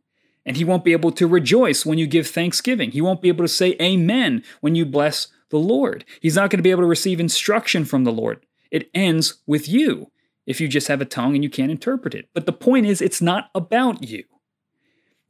And 0.44 0.56
he 0.56 0.64
won't 0.64 0.84
be 0.84 0.92
able 0.92 1.12
to 1.12 1.28
rejoice 1.28 1.86
when 1.86 1.98
you 1.98 2.06
give 2.06 2.26
thanksgiving. 2.26 2.90
He 2.90 3.00
won't 3.00 3.22
be 3.22 3.28
able 3.28 3.44
to 3.44 3.48
say 3.48 3.76
amen 3.80 4.42
when 4.60 4.74
you 4.74 4.84
bless 4.84 5.28
the 5.50 5.58
Lord. 5.58 6.04
He's 6.20 6.34
not 6.34 6.50
going 6.50 6.58
to 6.58 6.64
be 6.64 6.72
able 6.72 6.82
to 6.82 6.88
receive 6.88 7.20
instruction 7.20 7.84
from 7.84 8.02
the 8.02 8.12
Lord. 8.12 8.44
It 8.70 8.90
ends 8.94 9.40
with 9.46 9.68
you 9.68 10.10
if 10.46 10.60
you 10.60 10.66
just 10.66 10.88
have 10.88 11.00
a 11.00 11.04
tongue 11.04 11.34
and 11.34 11.44
you 11.44 11.50
can't 11.50 11.70
interpret 11.70 12.14
it. 12.14 12.28
But 12.34 12.46
the 12.46 12.52
point 12.52 12.86
is, 12.86 13.00
it's 13.00 13.22
not 13.22 13.50
about 13.54 14.02
you. 14.02 14.24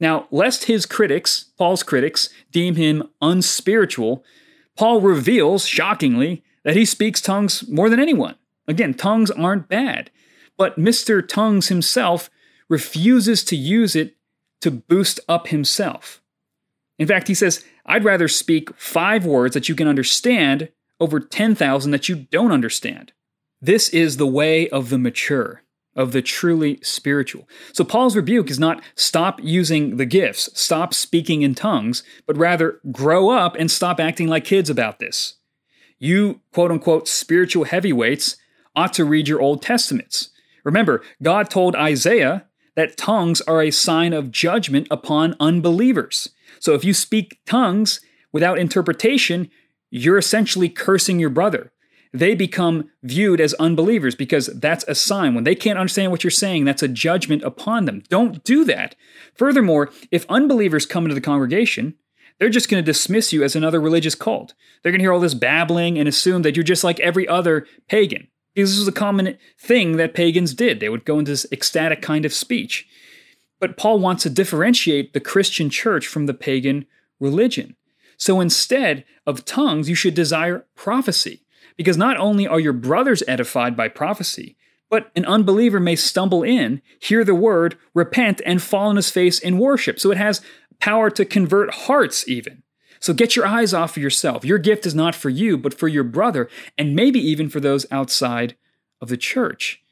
Now, 0.00 0.26
lest 0.30 0.64
his 0.64 0.86
critics, 0.86 1.50
Paul's 1.58 1.82
critics, 1.82 2.30
deem 2.50 2.76
him 2.76 3.08
unspiritual, 3.20 4.24
Paul 4.76 5.00
reveals, 5.00 5.66
shockingly, 5.66 6.42
that 6.64 6.76
he 6.76 6.84
speaks 6.84 7.20
tongues 7.20 7.68
more 7.68 7.90
than 7.90 8.00
anyone. 8.00 8.36
Again, 8.66 8.94
tongues 8.94 9.30
aren't 9.30 9.68
bad. 9.68 10.10
But 10.62 10.78
Mr. 10.78 11.26
Tongues 11.26 11.70
himself 11.70 12.30
refuses 12.68 13.42
to 13.42 13.56
use 13.56 13.96
it 13.96 14.14
to 14.60 14.70
boost 14.70 15.18
up 15.28 15.48
himself. 15.48 16.22
In 17.00 17.08
fact, 17.08 17.26
he 17.26 17.34
says, 17.34 17.64
I'd 17.84 18.04
rather 18.04 18.28
speak 18.28 18.72
five 18.76 19.26
words 19.26 19.54
that 19.54 19.68
you 19.68 19.74
can 19.74 19.88
understand 19.88 20.68
over 21.00 21.18
10,000 21.18 21.90
that 21.90 22.08
you 22.08 22.14
don't 22.14 22.52
understand. 22.52 23.12
This 23.60 23.88
is 23.88 24.18
the 24.18 24.26
way 24.28 24.68
of 24.68 24.88
the 24.88 24.98
mature, 24.98 25.64
of 25.96 26.12
the 26.12 26.22
truly 26.22 26.78
spiritual. 26.80 27.48
So 27.72 27.82
Paul's 27.82 28.14
rebuke 28.14 28.48
is 28.48 28.60
not 28.60 28.84
stop 28.94 29.40
using 29.42 29.96
the 29.96 30.06
gifts, 30.06 30.48
stop 30.54 30.94
speaking 30.94 31.42
in 31.42 31.56
tongues, 31.56 32.04
but 32.24 32.38
rather 32.38 32.78
grow 32.92 33.30
up 33.30 33.56
and 33.56 33.68
stop 33.68 33.98
acting 33.98 34.28
like 34.28 34.44
kids 34.44 34.70
about 34.70 35.00
this. 35.00 35.38
You, 35.98 36.40
quote 36.52 36.70
unquote, 36.70 37.08
spiritual 37.08 37.64
heavyweights 37.64 38.36
ought 38.76 38.92
to 38.92 39.04
read 39.04 39.26
your 39.26 39.40
Old 39.40 39.60
Testaments. 39.60 40.28
Remember, 40.64 41.02
God 41.22 41.50
told 41.50 41.74
Isaiah 41.74 42.46
that 42.74 42.96
tongues 42.96 43.40
are 43.42 43.62
a 43.62 43.70
sign 43.70 44.12
of 44.12 44.30
judgment 44.30 44.86
upon 44.90 45.36
unbelievers. 45.40 46.30
So 46.58 46.74
if 46.74 46.84
you 46.84 46.94
speak 46.94 47.40
tongues 47.46 48.00
without 48.32 48.58
interpretation, 48.58 49.50
you're 49.90 50.18
essentially 50.18 50.68
cursing 50.68 51.18
your 51.18 51.30
brother. 51.30 51.72
They 52.14 52.34
become 52.34 52.90
viewed 53.02 53.40
as 53.40 53.54
unbelievers 53.54 54.14
because 54.14 54.46
that's 54.48 54.84
a 54.86 54.94
sign. 54.94 55.34
When 55.34 55.44
they 55.44 55.54
can't 55.54 55.78
understand 55.78 56.10
what 56.10 56.22
you're 56.22 56.30
saying, 56.30 56.64
that's 56.64 56.82
a 56.82 56.88
judgment 56.88 57.42
upon 57.42 57.86
them. 57.86 58.02
Don't 58.08 58.44
do 58.44 58.64
that. 58.66 58.94
Furthermore, 59.34 59.90
if 60.10 60.26
unbelievers 60.28 60.84
come 60.84 61.04
into 61.04 61.14
the 61.14 61.22
congregation, 61.22 61.94
they're 62.38 62.50
just 62.50 62.68
going 62.68 62.82
to 62.82 62.86
dismiss 62.86 63.32
you 63.32 63.42
as 63.42 63.56
another 63.56 63.80
religious 63.80 64.14
cult. 64.14 64.52
They're 64.82 64.92
going 64.92 64.98
to 64.98 65.04
hear 65.04 65.12
all 65.12 65.20
this 65.20 65.34
babbling 65.34 65.98
and 65.98 66.08
assume 66.08 66.42
that 66.42 66.56
you're 66.56 66.64
just 66.64 66.84
like 66.84 67.00
every 67.00 67.26
other 67.26 67.66
pagan. 67.88 68.28
This 68.54 68.78
was 68.78 68.86
a 68.88 68.92
common 68.92 69.38
thing 69.58 69.96
that 69.96 70.14
pagans 70.14 70.54
did. 70.54 70.80
They 70.80 70.88
would 70.88 71.04
go 71.04 71.18
into 71.18 71.30
this 71.30 71.46
ecstatic 71.50 72.02
kind 72.02 72.24
of 72.24 72.34
speech. 72.34 72.86
But 73.60 73.76
Paul 73.76 73.98
wants 73.98 74.24
to 74.24 74.30
differentiate 74.30 75.12
the 75.12 75.20
Christian 75.20 75.70
church 75.70 76.06
from 76.06 76.26
the 76.26 76.34
pagan 76.34 76.84
religion. 77.20 77.76
So 78.16 78.40
instead 78.40 79.04
of 79.26 79.44
tongues, 79.44 79.88
you 79.88 79.94
should 79.94 80.14
desire 80.14 80.66
prophecy, 80.74 81.42
because 81.76 81.96
not 81.96 82.16
only 82.16 82.46
are 82.46 82.60
your 82.60 82.72
brothers 82.72 83.22
edified 83.26 83.76
by 83.76 83.88
prophecy, 83.88 84.56
but 84.90 85.10
an 85.16 85.24
unbeliever 85.24 85.80
may 85.80 85.96
stumble 85.96 86.42
in, 86.42 86.82
hear 87.00 87.24
the 87.24 87.34
word, 87.34 87.78
repent, 87.94 88.42
and 88.44 88.60
fall 88.60 88.88
on 88.88 88.96
his 88.96 89.10
face 89.10 89.38
in 89.38 89.58
worship. 89.58 89.98
So 89.98 90.10
it 90.10 90.18
has 90.18 90.42
power 90.80 91.08
to 91.10 91.24
convert 91.24 91.74
hearts, 91.74 92.28
even. 92.28 92.62
So 93.02 93.12
get 93.12 93.34
your 93.34 93.44
eyes 93.44 93.74
off 93.74 93.96
of 93.96 94.02
yourself. 94.02 94.44
Your 94.44 94.58
gift 94.58 94.86
is 94.86 94.94
not 94.94 95.16
for 95.16 95.28
you, 95.28 95.58
but 95.58 95.74
for 95.74 95.88
your 95.88 96.04
brother, 96.04 96.48
and 96.78 96.94
maybe 96.94 97.18
even 97.18 97.48
for 97.48 97.58
those 97.58 97.84
outside 97.90 98.56
of 99.00 99.08
the 99.08 99.16
church. 99.16 99.82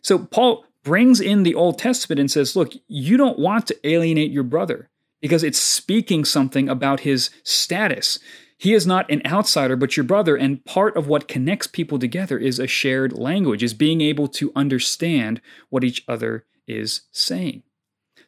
So 0.00 0.20
Paul 0.20 0.64
brings 0.84 1.20
in 1.20 1.42
the 1.42 1.56
Old 1.56 1.76
Testament 1.76 2.20
and 2.20 2.30
says, 2.30 2.54
look, 2.54 2.72
you 2.86 3.16
don't 3.16 3.40
want 3.40 3.66
to 3.66 3.88
alienate 3.88 4.30
your 4.30 4.44
brother 4.44 4.88
because 5.20 5.42
it's 5.42 5.58
speaking 5.58 6.24
something 6.24 6.68
about 6.68 7.00
his 7.00 7.30
status. 7.42 8.20
He 8.56 8.74
is 8.74 8.86
not 8.86 9.10
an 9.10 9.22
outsider, 9.26 9.74
but 9.74 9.96
your 9.96 10.04
brother, 10.04 10.36
and 10.36 10.64
part 10.64 10.96
of 10.96 11.08
what 11.08 11.26
connects 11.26 11.66
people 11.66 11.98
together 11.98 12.38
is 12.38 12.60
a 12.60 12.68
shared 12.68 13.12
language, 13.12 13.64
is 13.64 13.74
being 13.74 14.00
able 14.00 14.28
to 14.28 14.52
understand 14.54 15.40
what 15.68 15.82
each 15.82 16.04
other 16.06 16.44
is 16.68 17.02
saying. 17.10 17.64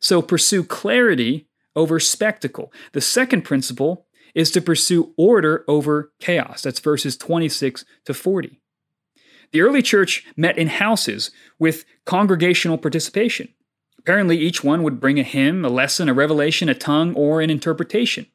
So 0.00 0.20
pursue 0.20 0.64
clarity 0.64 1.46
over 1.76 2.00
spectacle. 2.00 2.72
The 2.92 3.00
second 3.00 3.42
principle 3.42 4.06
is 4.35 4.50
to 4.52 4.61
pursue 4.61 5.12
order 5.16 5.64
over 5.68 6.12
chaos. 6.20 6.62
That's 6.62 6.80
verses 6.80 7.16
26 7.16 7.85
to 8.04 8.14
40. 8.14 8.61
The 9.52 9.61
early 9.62 9.82
church 9.82 10.26
met 10.37 10.58
in 10.58 10.68
houses 10.68 11.30
with 11.58 11.85
congregational 12.04 12.78
participation. 12.78 13.49
Apparently, 13.99 14.38
each 14.38 14.62
one 14.62 14.82
would 14.82 15.00
bring 15.00 15.18
a 15.18 15.23
hymn, 15.23 15.64
a 15.64 15.68
lesson, 15.68 16.08
a 16.08 16.14
revelation, 16.14 16.68
a 16.68 16.75
tongue, 16.75 17.14
or 17.14 17.40
an 17.40 17.50
interpretation. 17.50 18.26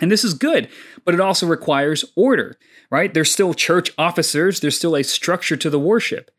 And 0.00 0.10
this 0.10 0.24
is 0.24 0.34
good, 0.34 0.68
but 1.04 1.14
it 1.14 1.20
also 1.20 1.46
requires 1.46 2.04
order, 2.16 2.56
right? 2.90 3.12
There's 3.12 3.32
still 3.32 3.52
church 3.52 3.90
officers, 3.98 4.60
there's 4.60 4.76
still 4.76 4.96
a 4.96 5.02
structure 5.02 5.56
to 5.56 5.70
the 5.70 5.78
worship. 5.78 6.30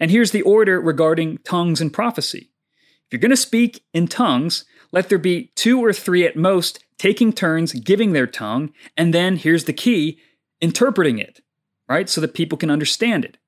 And 0.00 0.10
here's 0.10 0.30
the 0.30 0.42
order 0.42 0.80
regarding 0.80 1.38
tongues 1.38 1.80
and 1.80 1.92
prophecy. 1.92 2.50
If 3.06 3.12
you're 3.12 3.20
going 3.20 3.30
to 3.30 3.36
speak 3.36 3.84
in 3.92 4.08
tongues, 4.08 4.64
let 4.92 5.08
there 5.08 5.18
be 5.18 5.50
two 5.56 5.84
or 5.84 5.92
three 5.92 6.24
at 6.24 6.36
most 6.36 6.84
taking 6.98 7.32
turns 7.32 7.72
giving 7.72 8.12
their 8.12 8.26
tongue, 8.26 8.72
and 8.96 9.12
then 9.12 9.36
here's 9.36 9.64
the 9.64 9.72
key 9.72 10.18
interpreting 10.60 11.18
it, 11.18 11.40
right? 11.88 12.08
So 12.08 12.20
that 12.20 12.34
people 12.34 12.56
can 12.56 12.70
understand 12.70 13.24
it. 13.24 13.38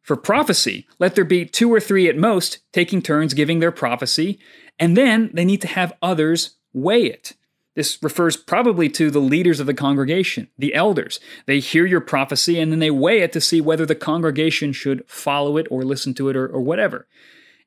For 0.00 0.16
prophecy, 0.16 0.86
let 0.98 1.14
there 1.14 1.24
be 1.24 1.44
two 1.44 1.70
or 1.70 1.80
three 1.80 2.08
at 2.08 2.16
most 2.16 2.60
taking 2.72 3.02
turns 3.02 3.34
giving 3.34 3.58
their 3.58 3.72
prophecy, 3.72 4.38
and 4.78 4.96
then 4.96 5.30
they 5.34 5.44
need 5.44 5.60
to 5.60 5.66
have 5.66 5.92
others 6.00 6.56
weigh 6.72 7.04
it. 7.04 7.34
This 7.74 8.02
refers 8.02 8.36
probably 8.36 8.88
to 8.88 9.10
the 9.10 9.20
leaders 9.20 9.60
of 9.60 9.66
the 9.66 9.74
congregation, 9.74 10.48
the 10.58 10.74
elders. 10.74 11.20
They 11.46 11.60
hear 11.60 11.86
your 11.86 12.00
prophecy 12.00 12.58
and 12.58 12.72
then 12.72 12.80
they 12.80 12.90
weigh 12.90 13.20
it 13.20 13.32
to 13.34 13.40
see 13.40 13.60
whether 13.60 13.86
the 13.86 13.94
congregation 13.94 14.72
should 14.72 15.08
follow 15.08 15.56
it 15.56 15.68
or 15.70 15.84
listen 15.84 16.12
to 16.14 16.28
it 16.28 16.36
or, 16.36 16.48
or 16.48 16.60
whatever. 16.60 17.06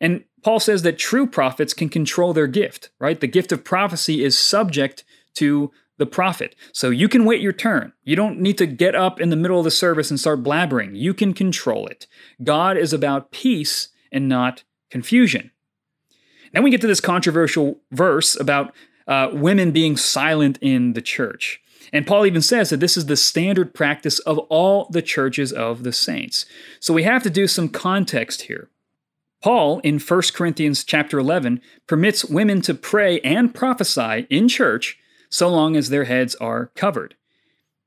And 0.01 0.25
Paul 0.43 0.60
says 0.60 0.81
that 0.81 0.98
true 0.98 1.27
prophets 1.27 1.74
can 1.74 1.88
control 1.88 2.34
their 2.34 2.48
gift, 2.48 2.89
right? 3.00 3.20
The 3.20 3.27
gift 3.27 3.51
of 3.51 3.63
prophecy 3.63 4.24
is 4.24 4.38
subject 4.38 5.05
to 5.36 5.72
the 5.98 6.05
prophet. 6.08 6.55
So 6.74 6.89
you 6.89 7.08
can 7.08 7.25
wait 7.25 7.41
your 7.41 7.53
turn. 7.53 7.93
You 8.03 8.15
don't 8.15 8.39
need 8.39 8.58
to 8.58 8.65
get 8.65 8.96
up 8.96 9.22
in 9.22 9.29
the 9.29 9.36
middle 9.36 9.60
of 9.60 9.63
the 9.63 9.72
service 9.72 10.10
and 10.10 10.20
start 10.20 10.41
blabbering. 10.41 10.98
You 10.98 11.13
can 11.13 11.34
control 11.34 11.86
it. 11.86 12.08
God 12.43 12.75
is 12.75 12.91
about 12.91 13.31
peace 13.31 13.89
and 14.12 14.27
not 14.27 14.63
confusion. 14.89 15.51
Then 16.53 16.63
we 16.63 16.72
get 16.72 16.81
to 16.81 16.88
this 16.88 17.00
controversial 17.00 17.79
verse 17.91 18.36
about 18.39 18.74
uh, 19.08 19.29
women 19.31 19.72
being 19.72 19.96
silent 19.96 20.58
in 20.60 20.93
the 20.93 21.01
church. 21.01 21.62
And 21.93 22.08
Paul 22.08 22.25
even 22.25 22.41
says 22.41 22.72
that 22.72 22.79
this 22.79 22.98
is 22.98 23.05
the 23.05 23.15
standard 23.15 23.74
practice 23.75 24.17
of 24.20 24.39
all 24.50 24.88
the 24.89 25.01
churches 25.03 25.53
of 25.53 25.84
the 25.84 25.93
saints. 25.93 26.48
So 26.79 26.96
we 26.96 27.03
have 27.03 27.22
to 27.24 27.29
do 27.29 27.46
some 27.46 27.70
context 27.70 28.43
here. 28.43 28.70
Paul 29.41 29.79
in 29.79 30.00
1 30.00 30.21
Corinthians 30.33 30.83
chapter 30.83 31.17
11 31.19 31.62
permits 31.88 32.25
women 32.25 32.62
to 32.62 32.74
pray 32.74 33.19
and 33.21 33.53
prophesy 33.53 34.27
in 34.29 34.48
church 34.48 35.00
so 35.29 35.50
long 35.50 35.75
as 35.75 35.89
their 35.89 36.03
heads 36.03 36.36
are 36.36 36.67
covered. 36.75 37.15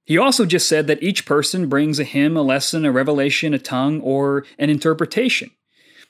He 0.05 0.19
also 0.19 0.45
just 0.45 0.69
said 0.69 0.87
that 0.87 1.03
each 1.03 1.25
person 1.25 1.69
brings 1.69 1.99
a 1.99 2.05
hymn, 2.05 2.37
a 2.37 2.43
lesson, 2.43 2.85
a 2.85 2.93
revelation, 2.93 3.55
a 3.55 3.59
tongue, 3.59 4.01
or 4.01 4.45
an 4.59 4.69
interpretation. 4.69 5.51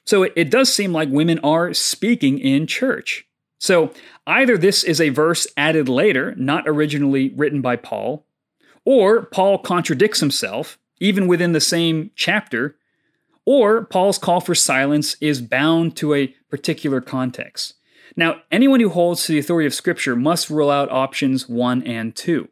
So 0.04 0.24
it, 0.24 0.32
it 0.34 0.50
does 0.50 0.72
seem 0.72 0.92
like 0.92 1.08
women 1.10 1.38
are 1.40 1.72
speaking 1.72 2.38
in 2.38 2.66
church. 2.66 3.26
So 3.58 3.92
either 4.26 4.58
this 4.58 4.82
is 4.82 5.00
a 5.00 5.10
verse 5.10 5.46
added 5.56 5.88
later, 5.88 6.34
not 6.36 6.64
originally 6.66 7.30
written 7.30 7.60
by 7.60 7.76
Paul, 7.76 8.26
or 8.84 9.26
Paul 9.26 9.58
contradicts 9.58 10.20
himself, 10.20 10.78
even 11.00 11.26
within 11.26 11.52
the 11.52 11.60
same 11.60 12.10
chapter, 12.16 12.76
or 13.46 13.84
Paul's 13.84 14.18
call 14.18 14.40
for 14.40 14.54
silence 14.54 15.16
is 15.20 15.40
bound 15.40 15.96
to 15.96 16.14
a 16.14 16.28
particular 16.50 17.00
context. 17.00 17.74
Now, 18.16 18.42
anyone 18.50 18.80
who 18.80 18.88
holds 18.88 19.24
to 19.24 19.32
the 19.32 19.38
authority 19.38 19.66
of 19.66 19.74
Scripture 19.74 20.16
must 20.16 20.50
rule 20.50 20.70
out 20.70 20.90
options 20.90 21.48
1 21.48 21.82
and 21.82 22.14
2. 22.14 22.48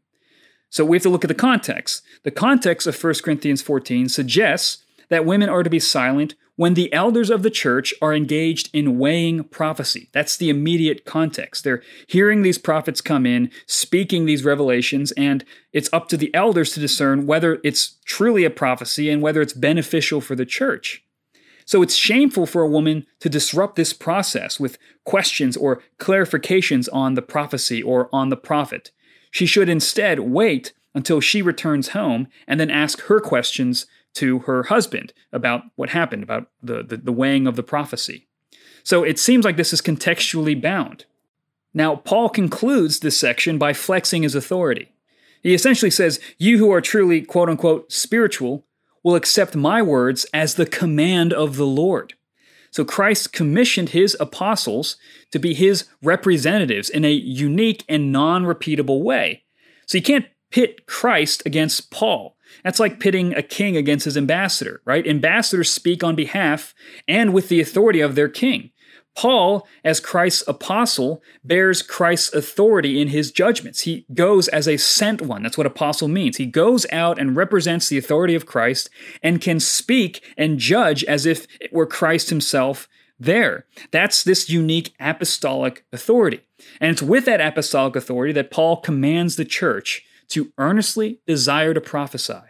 So 0.70 0.84
we 0.84 0.96
have 0.96 1.02
to 1.02 1.10
look 1.10 1.24
at 1.24 1.28
the 1.28 1.34
context. 1.34 2.02
The 2.22 2.30
context 2.30 2.86
of 2.86 3.02
1 3.02 3.14
Corinthians 3.22 3.62
14 3.62 4.08
suggests 4.08 4.82
that 5.08 5.26
women 5.26 5.48
are 5.48 5.62
to 5.62 5.70
be 5.70 5.78
silent 5.78 6.34
when 6.56 6.74
the 6.74 6.92
elders 6.92 7.30
of 7.30 7.42
the 7.42 7.50
church 7.50 7.94
are 8.02 8.14
engaged 8.14 8.68
in 8.72 8.98
weighing 8.98 9.44
prophecy. 9.44 10.08
That's 10.12 10.36
the 10.36 10.50
immediate 10.50 11.04
context. 11.04 11.64
They're 11.64 11.82
hearing 12.06 12.42
these 12.42 12.58
prophets 12.58 13.00
come 13.00 13.24
in, 13.24 13.50
speaking 13.66 14.26
these 14.26 14.44
revelations, 14.44 15.12
and 15.12 15.44
it's 15.72 15.92
up 15.92 16.08
to 16.08 16.16
the 16.16 16.34
elders 16.34 16.72
to 16.72 16.80
discern 16.80 17.26
whether 17.26 17.58
it's 17.64 17.96
truly 18.04 18.44
a 18.44 18.50
prophecy 18.50 19.08
and 19.08 19.22
whether 19.22 19.40
it's 19.40 19.54
beneficial 19.54 20.20
for 20.20 20.34
the 20.34 20.46
church. 20.46 21.04
So 21.64 21.80
it's 21.80 21.94
shameful 21.94 22.46
for 22.46 22.62
a 22.62 22.68
woman 22.68 23.06
to 23.20 23.28
disrupt 23.28 23.76
this 23.76 23.92
process 23.92 24.60
with 24.60 24.78
questions 25.04 25.56
or 25.56 25.82
clarifications 25.98 26.88
on 26.92 27.14
the 27.14 27.22
prophecy 27.22 27.82
or 27.82 28.08
on 28.12 28.28
the 28.28 28.36
prophet. 28.36 28.90
She 29.30 29.46
should 29.46 29.68
instead 29.68 30.20
wait 30.20 30.72
until 30.94 31.20
she 31.20 31.40
returns 31.40 31.88
home 31.88 32.28
and 32.46 32.60
then 32.60 32.70
ask 32.70 33.00
her 33.02 33.20
questions 33.20 33.86
to 34.14 34.40
her 34.40 34.64
husband 34.64 35.12
about 35.32 35.64
what 35.76 35.90
happened, 35.90 36.22
about 36.22 36.48
the, 36.62 36.82
the, 36.82 36.96
the 36.96 37.12
weighing 37.12 37.46
of 37.46 37.56
the 37.56 37.62
prophecy. 37.62 38.26
So 38.84 39.04
it 39.04 39.18
seems 39.18 39.44
like 39.44 39.56
this 39.56 39.72
is 39.72 39.80
contextually 39.80 40.60
bound. 40.60 41.04
Now, 41.74 41.96
Paul 41.96 42.28
concludes 42.28 43.00
this 43.00 43.18
section 43.18 43.58
by 43.58 43.72
flexing 43.72 44.22
his 44.22 44.34
authority. 44.34 44.92
He 45.42 45.54
essentially 45.54 45.90
says, 45.90 46.20
You 46.38 46.58
who 46.58 46.70
are 46.70 46.80
truly, 46.80 47.22
quote 47.22 47.48
unquote, 47.48 47.90
spiritual, 47.90 48.64
will 49.02 49.14
accept 49.14 49.56
my 49.56 49.82
words 49.82 50.26
as 50.32 50.54
the 50.54 50.66
command 50.66 51.32
of 51.32 51.56
the 51.56 51.66
Lord. 51.66 52.14
So 52.70 52.84
Christ 52.84 53.32
commissioned 53.32 53.90
his 53.90 54.16
apostles 54.18 54.96
to 55.30 55.38
be 55.38 55.52
his 55.52 55.84
representatives 56.02 56.88
in 56.88 57.04
a 57.04 57.10
unique 57.10 57.84
and 57.88 58.12
non 58.12 58.44
repeatable 58.44 59.02
way. 59.02 59.42
So 59.86 59.98
you 59.98 60.02
can't 60.02 60.26
pit 60.50 60.86
Christ 60.86 61.42
against 61.44 61.90
Paul. 61.90 62.36
That's 62.64 62.80
like 62.80 63.00
pitting 63.00 63.34
a 63.34 63.42
king 63.42 63.76
against 63.76 64.04
his 64.04 64.16
ambassador, 64.16 64.82
right? 64.84 65.06
Ambassadors 65.06 65.70
speak 65.70 66.02
on 66.04 66.14
behalf 66.14 66.74
and 67.06 67.32
with 67.32 67.48
the 67.48 67.60
authority 67.60 68.00
of 68.00 68.14
their 68.14 68.28
king. 68.28 68.70
Paul, 69.14 69.66
as 69.84 70.00
Christ's 70.00 70.46
apostle, 70.48 71.22
bears 71.44 71.82
Christ's 71.82 72.32
authority 72.32 73.00
in 73.00 73.08
his 73.08 73.30
judgments. 73.30 73.82
He 73.82 74.06
goes 74.14 74.48
as 74.48 74.66
a 74.66 74.78
sent 74.78 75.20
one. 75.20 75.42
That's 75.42 75.58
what 75.58 75.66
apostle 75.66 76.08
means. 76.08 76.38
He 76.38 76.46
goes 76.46 76.86
out 76.90 77.18
and 77.18 77.36
represents 77.36 77.88
the 77.88 77.98
authority 77.98 78.34
of 78.34 78.46
Christ 78.46 78.88
and 79.22 79.40
can 79.40 79.60
speak 79.60 80.24
and 80.38 80.58
judge 80.58 81.04
as 81.04 81.26
if 81.26 81.46
it 81.60 81.72
were 81.72 81.86
Christ 81.86 82.30
himself 82.30 82.88
there. 83.20 83.66
That's 83.90 84.24
this 84.24 84.48
unique 84.48 84.94
apostolic 84.98 85.84
authority. 85.92 86.40
And 86.80 86.90
it's 86.90 87.02
with 87.02 87.26
that 87.26 87.40
apostolic 87.40 87.96
authority 87.96 88.32
that 88.32 88.50
Paul 88.50 88.78
commands 88.78 89.36
the 89.36 89.44
church 89.44 90.04
to 90.28 90.52
earnestly 90.58 91.20
desire 91.26 91.74
to 91.74 91.80
prophesy, 91.80 92.42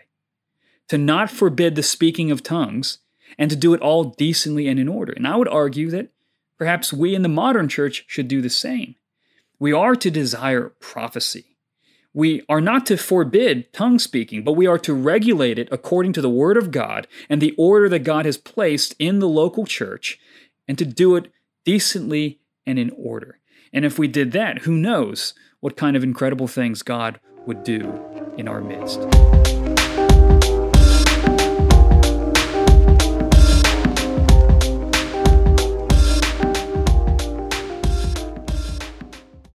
to 0.89 0.99
not 0.99 1.31
forbid 1.31 1.75
the 1.75 1.83
speaking 1.83 2.31
of 2.31 2.43
tongues, 2.43 2.99
and 3.39 3.51
to 3.51 3.57
do 3.57 3.73
it 3.73 3.81
all 3.81 4.05
decently 4.05 4.69
and 4.69 4.79
in 4.79 4.89
order. 4.89 5.13
And 5.13 5.27
I 5.27 5.37
would 5.37 5.49
argue 5.49 5.91
that 5.91 6.11
perhaps 6.59 6.93
we 6.93 7.15
in 7.15 7.23
the 7.23 7.29
modern 7.29 7.69
church 7.69 8.05
should 8.07 8.29
do 8.29 8.43
the 8.43 8.51
same. 8.51 8.95
We 9.59 9.73
are 9.73 9.95
to 9.97 10.11
desire 10.11 10.73
prophecy. 10.81 11.57
We 12.15 12.43
are 12.49 12.61
not 12.61 12.85
to 12.87 12.99
forbid 12.99 13.73
tongue 13.73 13.99
speaking, 13.99 14.45
but 14.45 14.53
we 14.53 14.67
are 14.67 14.79
to 14.81 14.93
regulate 14.93 15.59
it 15.59 15.69
according 15.73 16.13
to 16.15 16.21
the 16.21 16.29
Word 16.29 16.59
of 16.59 16.71
God 16.71 17.07
and 17.31 17.41
the 17.41 17.55
order 17.57 17.89
that 17.89 18.01
God 18.01 18.27
has 18.27 18.37
placed 18.37 18.95
in 18.99 19.19
the 19.19 19.29
local 19.29 19.65
church, 19.65 20.19
and 20.69 20.77
to 20.77 20.85
do 20.85 21.17
it 21.17 21.33
decently 21.65 22.39
and 22.67 22.79
in 22.79 22.91
order. 22.91 23.39
And 23.73 23.85
if 23.87 23.99
we 23.99 24.09
did 24.09 24.33
that, 24.33 24.59
who 24.59 24.73
knows 24.73 25.33
what 25.61 25.77
kind 25.77 25.97
of 25.97 26.05
incredible 26.05 26.49
things 26.49 26.83
God 26.83 27.19
would 27.47 27.65
do 27.65 28.35
in 28.37 28.49
our 28.49 28.61
midst. 28.61 29.01